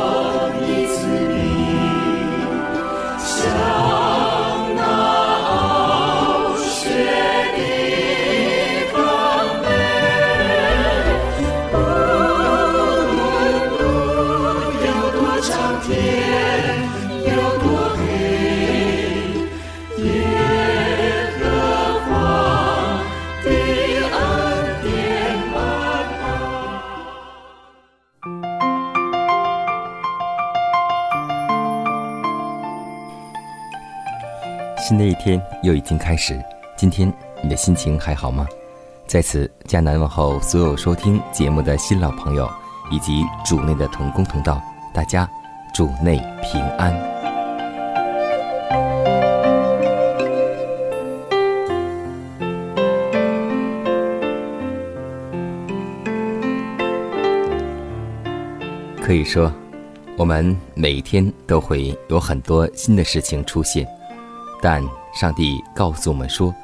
[34.88, 36.42] 新的一天又已经开始，
[36.74, 38.48] 今天你的心情还好吗？
[39.06, 42.50] 在此，迦南问候所有收听节目的新老朋友，
[42.90, 44.58] 以及主内的同工同道，
[44.94, 45.28] 大家
[45.74, 46.90] 主内平安。
[59.02, 59.52] 可以说，
[60.16, 63.86] 我们每一天都会有很多新的事情出现。
[64.60, 64.82] 但
[65.14, 66.54] 上帝告诉我们说，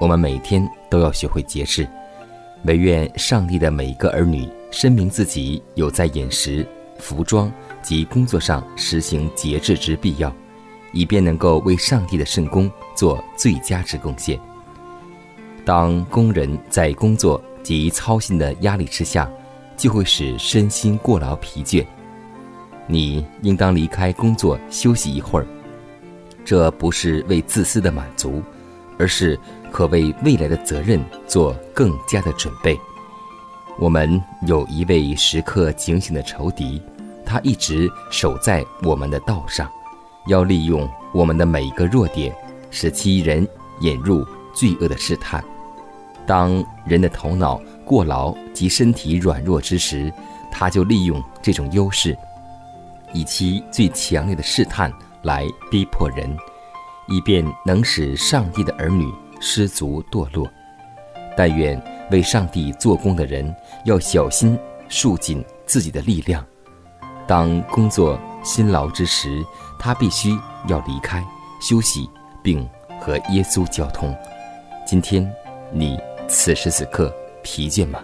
[0.00, 1.88] 我们每天都要学会节制。
[2.64, 6.66] 唯愿上帝的每一个儿女深明自己有在饮食、
[6.98, 10.34] 服装及工作上实行节制之必要，
[10.92, 14.40] 以便能够为上帝的圣功做最佳之贡献。
[15.64, 19.30] 当工人在工作及操心的压力之下，
[19.76, 21.84] 就会使身心过劳疲倦。
[22.86, 25.46] 你应当离开工作休息一会儿。
[26.44, 28.42] 这不是为自私的满足，
[28.98, 29.38] 而是
[29.72, 32.78] 可为未来的责任做更加的准备。
[33.78, 36.80] 我们有一位时刻警醒的仇敌，
[37.24, 39.68] 他一直守在我们的道上，
[40.28, 42.32] 要利用我们的每一个弱点，
[42.70, 43.46] 使其人
[43.80, 44.24] 引入
[44.54, 45.42] 罪恶的试探。
[46.26, 50.12] 当人的头脑过劳及身体软弱之时，
[50.52, 52.16] 他就利用这种优势，
[53.12, 54.92] 以其最强烈的试探。
[55.24, 56.36] 来逼迫人，
[57.08, 60.48] 以便能使上帝的儿女失足堕落。
[61.36, 63.52] 但愿为上帝做工的人
[63.84, 64.56] 要小心
[64.88, 66.44] 束紧自己的力量。
[67.26, 69.44] 当工作辛劳之时，
[69.78, 71.24] 他必须要离开
[71.60, 72.08] 休息，
[72.42, 72.68] 并
[73.00, 74.14] 和耶稣交通。
[74.86, 75.28] 今天
[75.72, 75.98] 你
[76.28, 77.98] 此时此刻疲倦吗？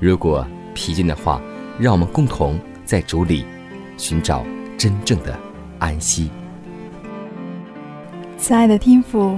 [0.00, 1.40] 如果疲倦的话，
[1.78, 3.46] 让我们共同在主里
[3.96, 4.44] 寻找
[4.76, 5.38] 真正的
[5.78, 6.30] 安息。
[8.38, 9.36] 慈爱的天父，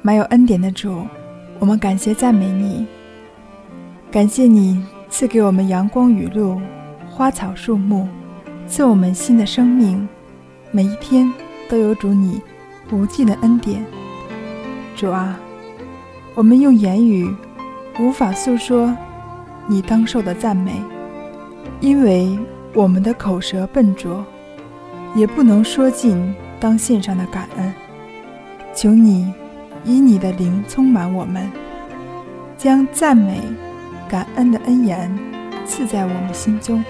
[0.00, 1.06] 满有恩典的主，
[1.58, 2.86] 我们感谢赞美你，
[4.10, 6.58] 感谢你赐给我们阳光雨露、
[7.06, 8.08] 花草树木，
[8.66, 10.08] 赐我们新的生命。
[10.70, 11.30] 每一天
[11.68, 12.40] 都有主你
[12.90, 13.84] 无尽的恩典。
[14.96, 15.38] 主啊，
[16.34, 17.30] 我们用言语
[18.00, 18.96] 无法诉说
[19.66, 20.72] 你当受的赞美，
[21.80, 22.36] 因为
[22.72, 24.24] 我们的口舌笨拙，
[25.14, 27.72] 也不能说尽当献上的感恩。
[28.80, 29.34] 求你
[29.82, 31.50] 以你的灵充满我们，
[32.56, 33.42] 将赞美、
[34.08, 35.12] 感恩的恩言
[35.66, 36.84] 赐在我们心中，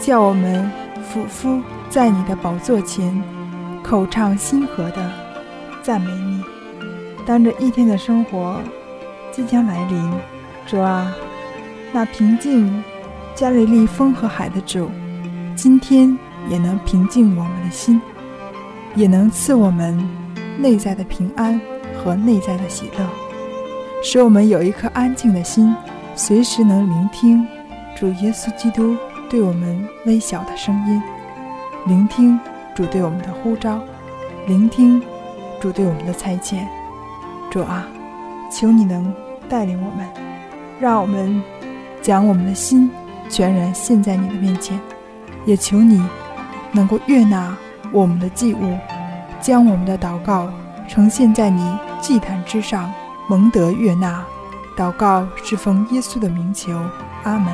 [0.00, 0.72] 叫我们
[1.02, 1.60] 俯伏
[1.90, 3.22] 在你的宝座前，
[3.82, 5.12] 口唱心和的
[5.82, 6.42] 赞美你。
[7.26, 8.58] 当这一天的生活
[9.30, 10.12] 即将来临，
[10.66, 11.12] 主啊，
[11.92, 12.82] 那平静
[13.34, 14.88] 加利利风和海的主，
[15.54, 16.16] 今天
[16.48, 18.00] 也能平静我们的心，
[18.94, 20.02] 也能赐我们。
[20.58, 21.58] 内在的平安
[21.96, 23.06] 和内在的喜乐，
[24.02, 25.74] 使我们有一颗安静的心，
[26.16, 27.46] 随时能聆听
[27.96, 28.96] 主耶稣基督
[29.30, 31.00] 对我们微小的声音，
[31.86, 32.38] 聆听
[32.74, 33.80] 主对我们的呼召，
[34.48, 35.00] 聆听
[35.60, 36.66] 主对我们的差遣。
[37.50, 37.86] 主啊，
[38.52, 39.14] 求你能
[39.48, 40.06] 带领我们，
[40.80, 41.40] 让我们
[42.02, 42.90] 将我们的心
[43.28, 44.78] 全然献在你的面前，
[45.46, 46.04] 也求你
[46.72, 47.56] 能够悦纳
[47.92, 48.76] 我们的祭物。
[49.40, 50.52] 将我们的祷告
[50.88, 52.92] 呈现在你祭坛之上，
[53.28, 54.24] 蒙德悦纳。
[54.76, 56.72] 祷告是奉耶稣的名求，
[57.24, 57.52] 阿门。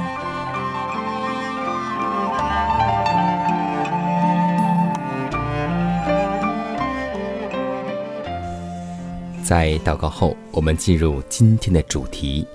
[9.43, 12.47] 在祷告后，我们进入今天的主题：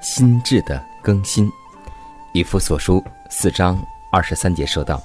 [0.00, 1.50] 心智的更新。
[2.32, 3.80] 以弗所书四章
[4.10, 5.00] 二十三节说道。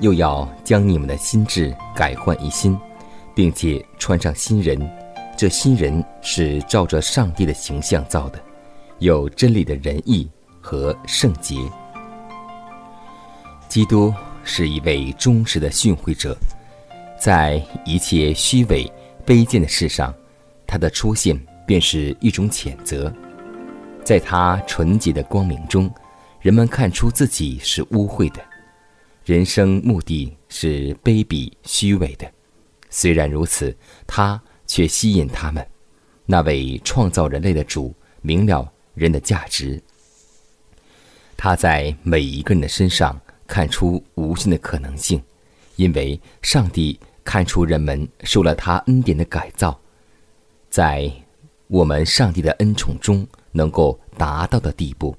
[0.00, 2.78] 又要将你们的心智改换一新，
[3.34, 4.78] 并且穿上新人。
[5.36, 8.38] 这新人是照着上帝的形象造的，
[9.00, 10.28] 有真理的仁义
[10.60, 11.56] 和圣洁。”
[13.68, 14.14] 基督
[14.44, 16.34] 是一位忠实的训诲者，
[17.18, 18.90] 在一切虚伪、
[19.26, 20.14] 卑贱的事上，
[20.66, 23.12] 他的出现便是一种谴责。
[24.04, 25.90] 在他纯洁的光明中，
[26.40, 28.40] 人们看出自己是污秽的，
[29.26, 32.32] 人生目的是卑鄙虚伪的。
[32.88, 33.76] 虽然如此，
[34.06, 35.66] 他却吸引他们。
[36.24, 37.92] 那位创造人类的主
[38.22, 39.82] 明了人的价值，
[41.36, 43.20] 他在每一个人的身上。
[43.48, 45.22] 看出无限的可能性，
[45.76, 49.80] 因为上帝看出人们受了他恩典的改造，
[50.68, 51.08] 在
[51.68, 55.16] 我们上帝的恩宠中能够达到的地步。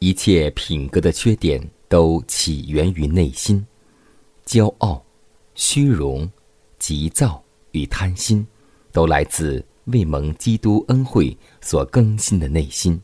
[0.00, 3.66] 一切品格的缺点都起源于内心，
[4.44, 5.04] 骄傲、
[5.54, 6.30] 虚荣、
[6.78, 7.42] 急躁
[7.72, 8.46] 与贪心，
[8.92, 13.00] 都来自未蒙基督恩惠所更新的内心。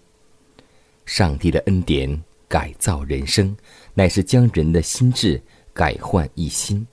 [1.06, 2.22] 上帝的恩典。
[2.48, 3.56] 改造人生，
[3.94, 5.42] 乃是将人的心智
[5.72, 6.86] 改换一新。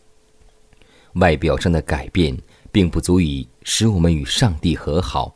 [1.15, 2.33] 外表上的改变，
[2.71, 5.35] 并不足以使我们与上帝和好。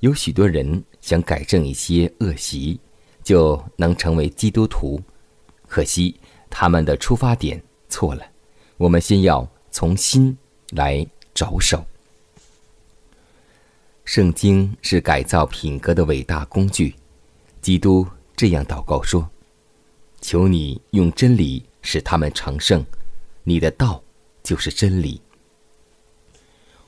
[0.00, 2.80] 有许多人想改正一些恶习，
[3.22, 5.00] 就能成为基督徒。
[5.72, 6.14] 可惜
[6.50, 7.58] 他们的出发点
[7.88, 8.22] 错了。
[8.76, 10.36] 我们先要从心
[10.72, 11.82] 来着手。
[14.04, 16.94] 圣经是改造品格的伟大工具。
[17.62, 19.26] 基督这样祷告说。
[20.20, 22.84] 求你用真理使他们成圣，
[23.42, 24.00] 你的道
[24.42, 25.22] 就是真理。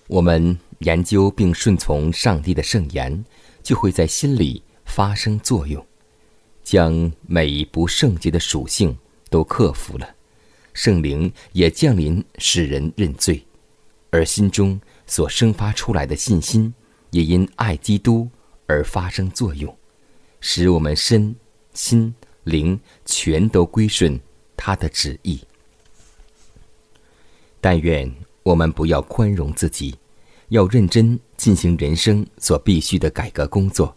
[0.08, 3.24] 我们研究并顺从上帝的圣言，
[3.62, 5.84] 就会在心里发生作用，
[6.64, 8.98] 将每一不圣洁的属性
[9.30, 10.16] 都克服了。
[10.72, 13.46] 圣灵也降临，使人认罪，
[14.10, 16.74] 而心中所生发出来的信心，
[17.10, 18.28] 也因爱基督
[18.66, 19.72] 而发生作用，
[20.40, 21.36] 使我们身
[21.72, 22.12] 心。
[22.44, 24.20] 灵全都归顺
[24.54, 25.40] 他的旨意。
[27.58, 29.94] 但愿我们不要宽容自己，
[30.50, 33.96] 要认真进行人生所必须的改革工作。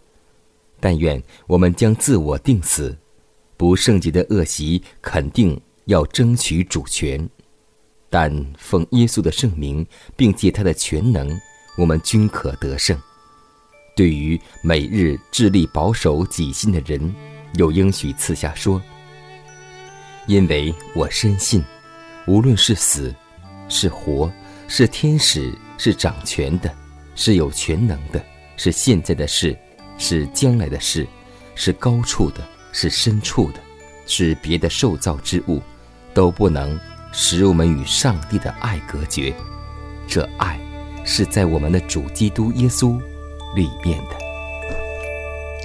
[0.80, 2.96] 但愿我们将自我定死，
[3.56, 7.28] 不圣洁的恶习肯定要争取主权。
[8.10, 9.86] 但奉耶稣的圣名，
[10.16, 11.38] 并借他的全能，
[11.76, 12.98] 我们均可得胜。
[13.94, 17.14] 对于每日致力保守己心的人。
[17.54, 18.80] 有应许赐下说
[20.28, 21.64] ：“因为我深信，
[22.26, 23.12] 无论是死，
[23.70, 24.30] 是活，
[24.68, 26.70] 是天使，是掌权的，
[27.14, 28.22] 是有全能的，
[28.58, 29.58] 是现在的事，
[29.98, 31.06] 是将来的事，
[31.54, 32.40] 是高处的，
[32.72, 33.60] 是深处的，
[34.06, 35.60] 是别的受造之物，
[36.14, 36.78] 都不能
[37.12, 39.34] 使我们与上帝的爱隔绝。
[40.06, 40.58] 这爱
[41.04, 42.98] 是在我们的主基督耶稣
[43.54, 44.16] 里面的。”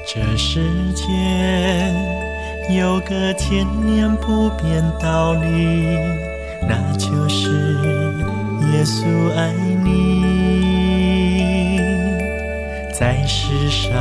[0.05, 1.95] 这世间
[2.75, 5.97] 有个千年不变道理，
[6.67, 7.49] 那就是
[8.73, 10.22] 耶稣爱你。
[12.93, 13.91] 在世上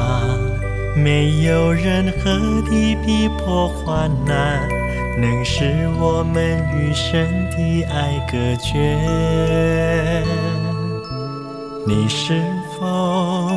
[0.94, 4.68] 没有任何的逼迫患难，
[5.18, 10.22] 能使我们与神的爱隔绝。
[11.86, 12.42] 你是
[12.78, 13.50] 否？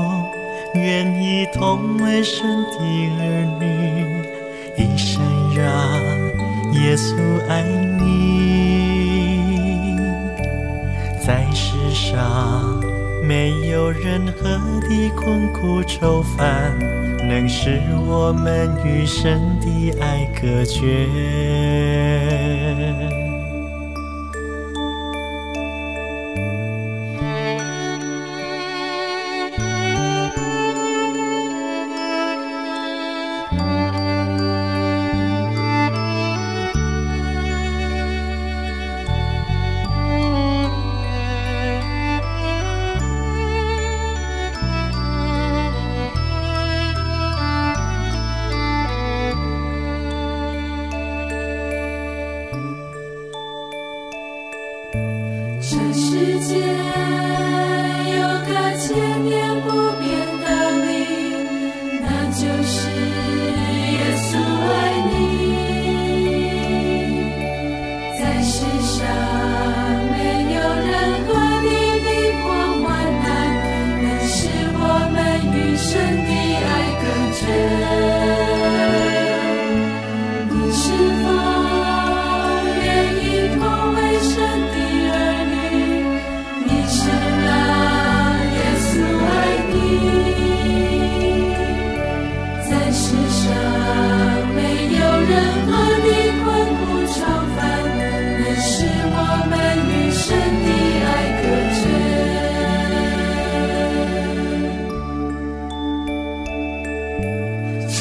[0.74, 2.80] 愿意同为神的
[3.20, 3.64] 儿女，
[4.78, 5.22] 一生
[5.56, 5.64] 让
[6.82, 7.16] 耶稣
[7.48, 8.04] 爱你。
[11.26, 12.75] 在世上
[13.28, 14.50] 没有任何
[14.82, 16.78] 的困苦愁烦，
[17.28, 21.08] 能使我们与神的爱隔绝。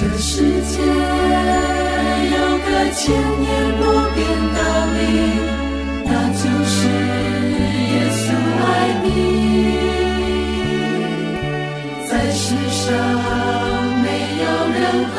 [0.04, 0.82] 这世界
[2.36, 3.00] 有个千
[3.40, 3.82] 年不
[4.14, 4.20] 变
[4.54, 4.58] 道
[4.92, 5.00] 理
[6.04, 6.76] 那就是
[7.90, 8.22] 耶稣
[8.60, 8.66] 爱
[9.02, 9.06] 你。
[12.06, 12.84] 在世上
[14.02, 14.06] 没
[14.42, 15.16] 有任何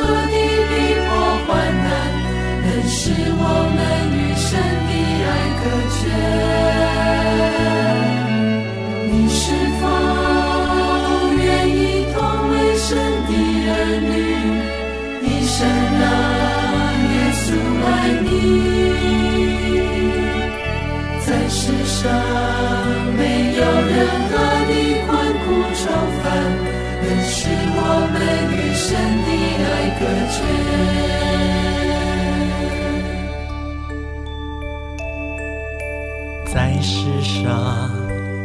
[36.55, 37.91] 在世上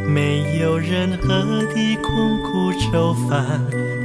[0.05, 1.29] 没有任何
[1.73, 3.63] 的困苦愁烦，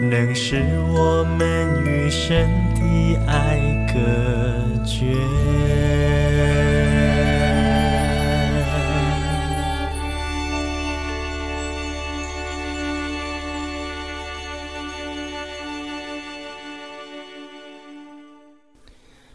[0.08, 0.56] 能使
[0.88, 2.48] 我们与神
[3.26, 3.58] 爱
[3.92, 3.98] 隔
[4.84, 5.14] 绝。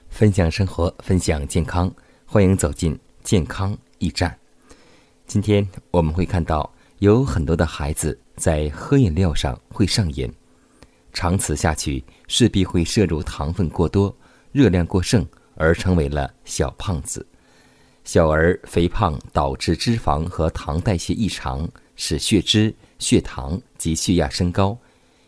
[0.10, 1.92] 分享生活，分享健康，
[2.28, 4.38] 欢迎走进健康驿站。
[5.26, 10.32] 今天我们会看到，有很多的孩子在喝饮料上会上瘾，
[11.14, 14.16] 长此下去势必会摄入糖分过多、
[14.52, 17.26] 热量过剩，而成为了小胖子。
[18.04, 24.78] 小儿肥胖导致脂肪和糖代谢异常，使血脂、血糖及血压升高。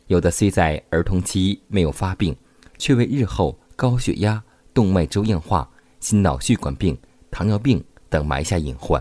[0.07, 2.35] 有的虽在儿童期没有发病，
[2.77, 4.43] 却为日后高血压。
[4.73, 6.97] 动脉粥样化、心脑血管病、
[7.29, 8.99] 糖尿病等埋下隐患。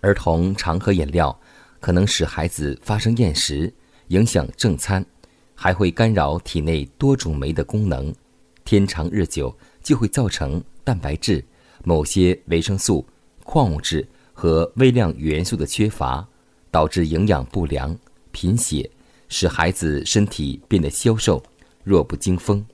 [0.00, 1.40] 儿童常喝饮料，
[1.78, 3.72] 可能使孩子发生厌食，
[4.08, 5.06] 影响正餐，
[5.56, 8.14] 还会干扰体内多种酶的功能。
[8.64, 11.44] 天长日久，就会造成蛋白质、
[11.82, 13.04] 某些维生素、
[13.42, 16.26] 矿物质和微量元素的缺乏，
[16.70, 17.96] 导致营养不良、
[18.32, 18.88] 贫血，
[19.28, 21.42] 使孩子身体变得消瘦、
[21.82, 22.64] 弱不禁风。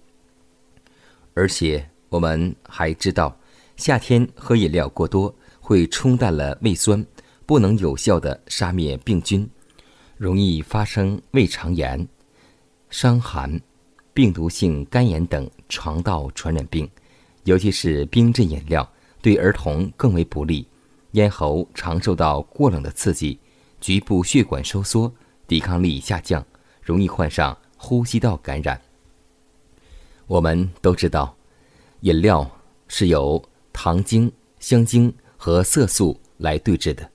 [1.35, 3.35] 而且我们还知道，
[3.77, 7.05] 夏天喝饮料过多会冲淡了胃酸，
[7.47, 9.49] 不能有效的杀灭病菌，
[10.17, 12.07] 容易发生胃肠炎、
[12.93, 13.59] 伤寒、
[14.13, 16.89] 病毒性肝炎等肠道传染病。
[17.45, 18.89] 尤其是冰镇饮料
[19.23, 20.69] 对儿童更为不利，
[21.13, 23.39] 咽喉常受到过冷的刺激，
[23.81, 25.11] 局部血管收缩，
[25.49, 26.45] 抵抗力下降，
[26.83, 28.79] 容易患上呼吸道感染。
[30.27, 31.35] 我们都知道，
[32.01, 32.49] 饮料
[32.89, 34.31] 是由糖精、
[34.61, 37.11] 香精和色素来对制的，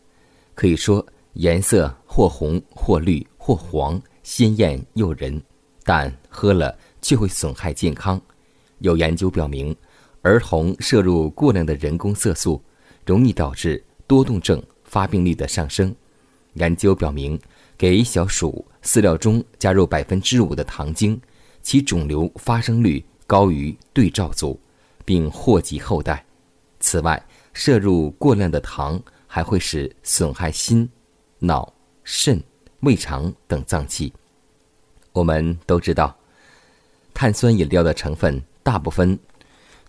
[0.56, 5.42] 可以说颜色或红或绿或黄，鲜艳诱人，
[5.88, 8.22] 但喝了却会损害健康。
[8.80, 9.74] 有研究表明，
[10.22, 12.62] 儿童摄入过量的人工色素，
[13.06, 15.96] 容易导致多动症发病率的上升。
[16.56, 17.40] 研究表明，
[17.78, 21.18] 给小鼠饲料中加入百分之五的糖精。
[21.62, 24.60] 其肿瘤发生率高于对照组，
[25.06, 26.26] 并祸及后代。
[26.82, 30.90] 此外，摄入过量的糖还会使损害心、
[31.40, 32.44] 脑、肾、
[32.82, 34.12] 胃肠等脏器。
[35.18, 36.16] 我们都知道，
[37.12, 39.18] 碳酸饮料的成分大部分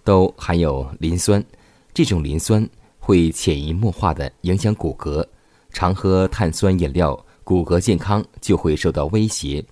[0.03, 1.45] 都含有磷酸，
[1.93, 2.67] 这种磷酸
[2.99, 5.23] 会潜移默化地影响骨骼。
[5.71, 9.63] 常喝碳酸饮料，骨骼健康就会受到威胁。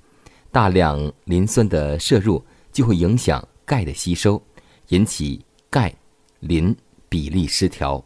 [0.52, 4.40] 大量磷酸的摄入就会影响钙的吸收，
[4.88, 5.90] 引起钙
[6.40, 6.76] 磷
[7.08, 8.04] 比例失调。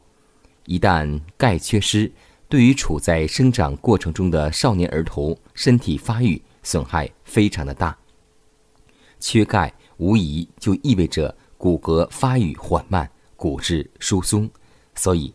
[0.67, 2.09] 一旦钙缺失，
[2.49, 7.97] 对于处在生长过程中的少年儿童身体发育损害非常的大。
[9.19, 14.49] 缺钙无疑就意味着骨骼发育缓慢、骨质疏松，
[14.95, 15.35] 所以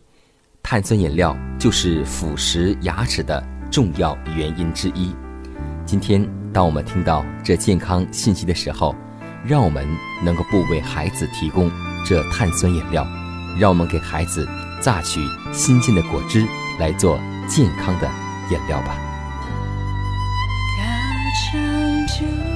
[0.62, 5.14] 碳酸饮料就是腐蚀牙齿的重要原因之一。
[5.84, 6.26] 今天。
[6.52, 8.94] 当我们听到这健康信息的时候，
[9.44, 9.86] 让我们
[10.24, 11.70] 能够不为孩子提供
[12.02, 13.06] 这碳酸饮料，
[13.60, 14.48] 让我们给孩子
[14.80, 15.20] 榨取
[15.52, 16.46] 新鲜的果汁
[16.80, 18.10] 来做健康的
[18.50, 19.05] 饮料吧。
[22.18, 22.55] 我。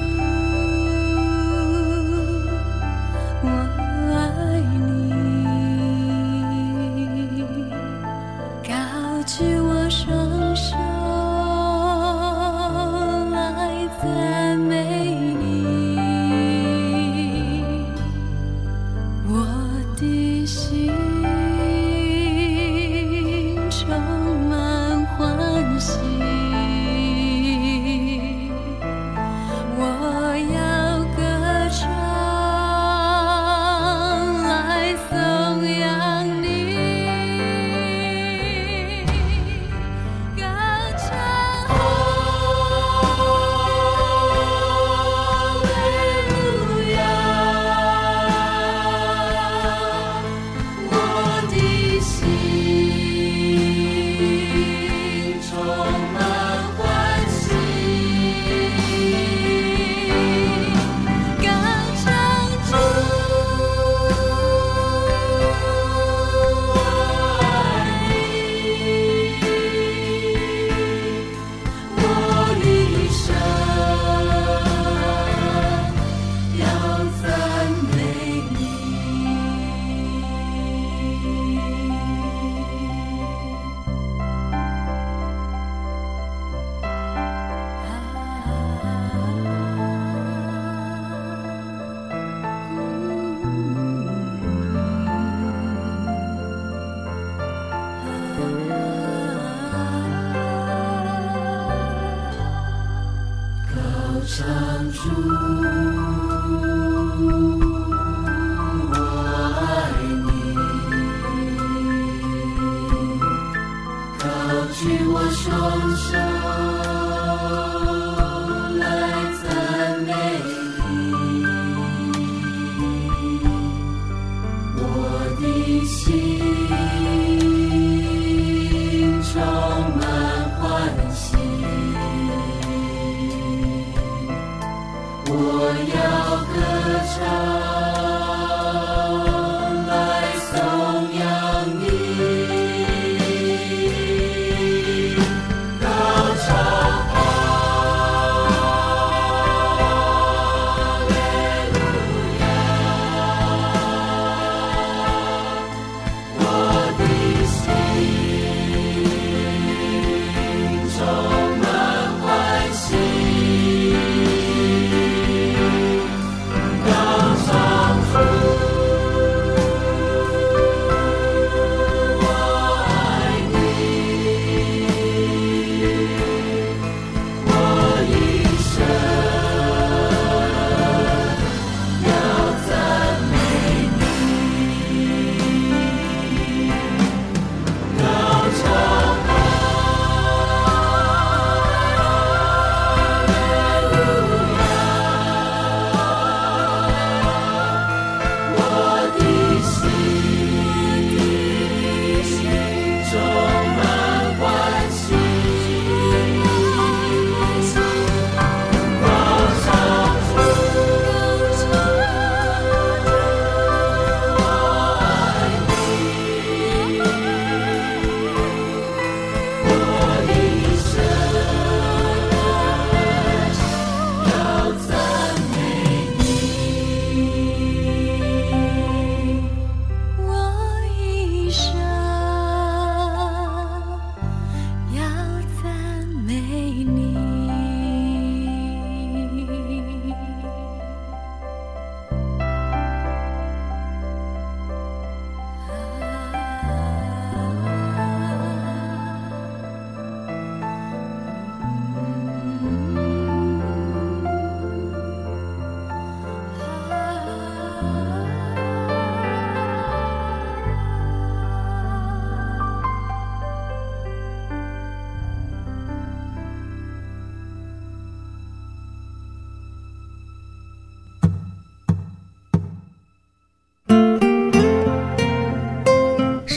[115.97, 116.30] show.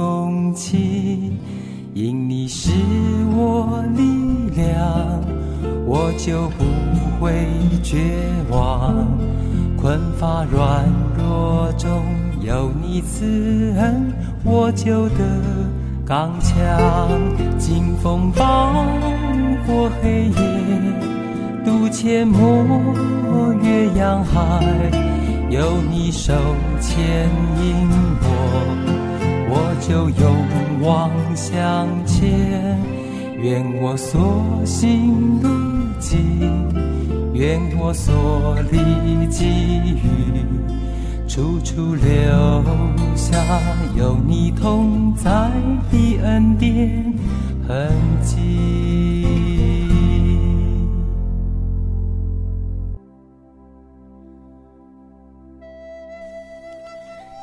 [0.00, 1.36] 共情，
[1.92, 2.70] 因你是
[3.36, 5.20] 我力量，
[5.84, 6.64] 我就不
[7.20, 7.44] 会
[7.82, 7.98] 绝
[8.50, 9.06] 望。
[9.76, 10.86] 困乏软
[11.18, 12.02] 弱中
[12.40, 14.10] 有你慈恩，
[14.42, 15.16] 我就得
[16.06, 16.56] 刚强。
[17.58, 18.72] 经风暴
[19.66, 20.32] 过黑夜，
[21.62, 24.64] 渡阡陌越洋海，
[25.50, 26.32] 有你手
[26.80, 27.28] 牵
[27.62, 27.86] 引
[28.22, 29.09] 我。
[29.52, 32.78] 我就勇往向前，
[33.42, 35.48] 愿我所行路
[35.98, 36.18] 径，
[37.34, 38.78] 愿我所立
[39.28, 39.44] 给
[39.96, 39.98] 予，
[41.26, 42.62] 处处留
[43.16, 43.36] 下
[43.98, 45.50] 有你同在
[45.90, 47.12] 的恩典
[47.66, 47.90] 痕
[48.22, 48.89] 迹。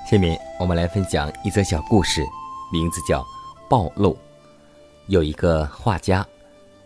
[0.10, 2.26] 下面我们来分享一则小故事，
[2.72, 3.22] 名字叫
[3.68, 4.14] 《暴露》。
[5.08, 6.26] 有一个画家，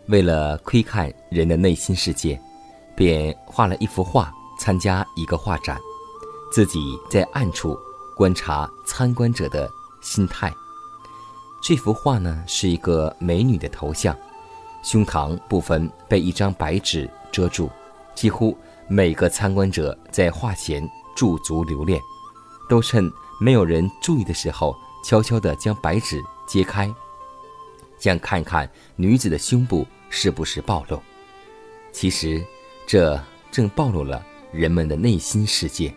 [0.06, 2.36] 为了窥看人的内心世界，
[2.96, 5.78] 便画了一幅画参加一个画展，
[6.52, 7.78] 自己在暗处
[8.16, 10.52] 观察参观者的心态。
[11.62, 14.18] 这幅画呢是一个美女的头像，
[14.82, 17.70] 胸膛部分被一张白纸遮住，
[18.16, 18.58] 几乎
[18.88, 20.82] 每个参观者在画前
[21.14, 22.00] 驻足留恋。
[22.72, 26.90] 都趁没有人注意的时候，悄悄地将白纸揭开，
[27.98, 30.98] 想看看女子的胸部是不是暴露。
[31.92, 32.42] 其实，
[32.86, 35.92] 这正暴露了人们的内心世界。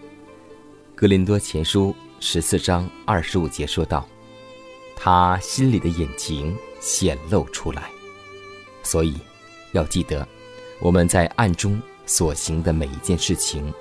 [0.95, 4.05] 格林多前书十四章二十五节说道
[4.97, 7.89] ：“他心里的眼睛显露出来。”
[8.83, 9.17] 所以，
[9.71, 10.27] 要记得
[10.81, 13.73] 我们在暗中所行的每一件事情，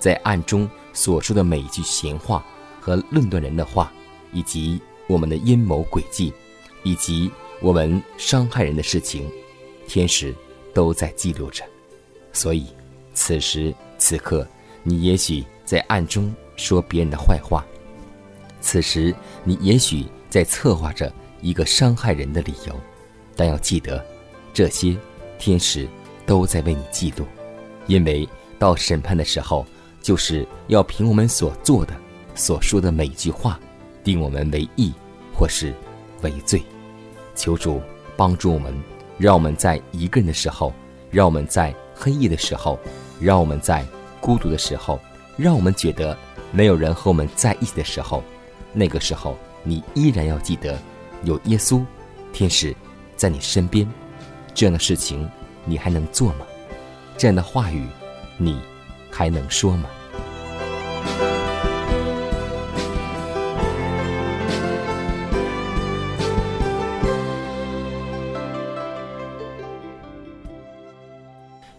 [0.00, 2.44] 在暗中所说的每一句闲话
[2.80, 3.92] 和论断人的话，
[4.32, 6.32] 以及我们的阴谋诡计，
[6.82, 9.30] 以及我们伤害人的事情，
[9.86, 10.34] 天使
[10.72, 11.64] 都在记录着。
[12.32, 12.66] 所以，
[13.12, 14.46] 此时此刻，
[14.82, 17.62] 你也许在暗中说别人的坏话；
[18.60, 22.80] 此时，你也许在策划着一个伤害人的理由。
[23.34, 24.04] 但要记得，
[24.52, 24.96] 这些
[25.38, 25.88] 天使
[26.26, 27.24] 都在为你记录，
[27.86, 29.66] 因为到审判的时候，
[30.02, 31.94] 就是要凭我们所做的、
[32.34, 33.58] 所说的每一句话，
[34.02, 34.92] 定我们为义
[35.34, 35.74] 或是
[36.22, 36.62] 为罪。
[37.34, 37.80] 求主
[38.16, 38.74] 帮助我们，
[39.18, 40.72] 让我们在一个人的时候，
[41.10, 41.74] 让我们在。
[42.02, 42.78] 黑夜的时候，
[43.20, 43.84] 让我们在
[44.22, 44.98] 孤独的时候，
[45.36, 46.16] 让我们觉得
[46.50, 48.24] 没有人和我们在一起的时候，
[48.72, 50.78] 那个时候你依然要记得
[51.24, 51.84] 有耶稣、
[52.32, 52.74] 天使
[53.16, 53.86] 在你身边。
[54.54, 55.28] 这样的事情
[55.66, 56.46] 你还能做吗？
[57.18, 57.86] 这样的话语
[58.38, 58.58] 你
[59.10, 59.88] 还能说吗？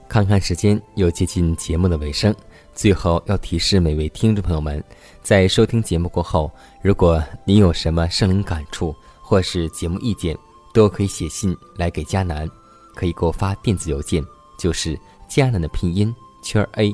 [0.07, 2.35] 看看时间，又接近节目的尾声。
[2.73, 4.83] 最后要提示每位听众朋友们，
[5.21, 10.37] 在收听节目过后，如果您有什么圣灵感触或是节目意见，
[10.73, 12.45] 都可以写信来给迦南，
[12.93, 14.21] 可以给我发电子邮件，
[14.59, 16.13] 就是迦南的拼音
[16.43, 16.93] 圈 a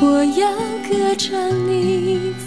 [0.00, 0.50] 我要
[0.88, 2.43] 歌唱你。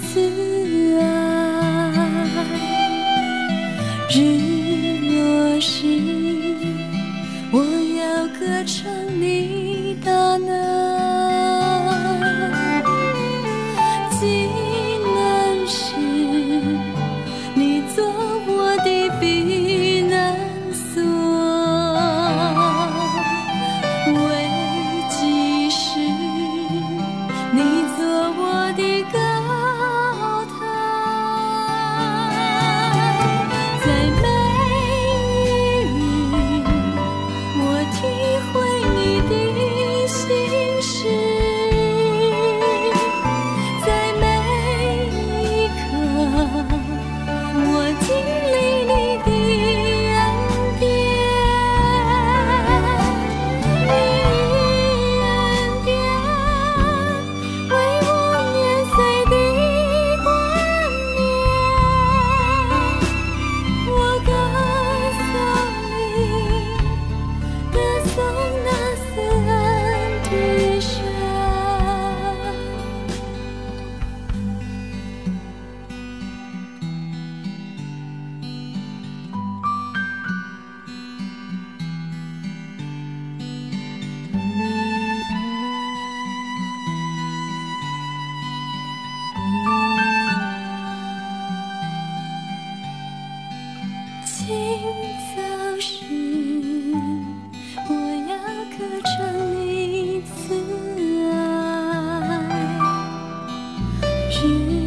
[104.37, 104.86] 去